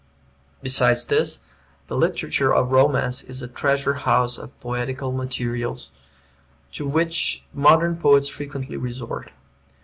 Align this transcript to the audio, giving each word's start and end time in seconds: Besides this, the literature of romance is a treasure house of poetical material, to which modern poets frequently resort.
Besides 0.63 1.05
this, 1.05 1.41
the 1.85 1.95
literature 1.95 2.51
of 2.51 2.71
romance 2.71 3.21
is 3.21 3.43
a 3.43 3.47
treasure 3.47 3.93
house 3.93 4.39
of 4.39 4.59
poetical 4.59 5.11
material, 5.11 5.77
to 6.71 6.87
which 6.87 7.45
modern 7.53 7.97
poets 7.97 8.27
frequently 8.27 8.77
resort. 8.77 9.29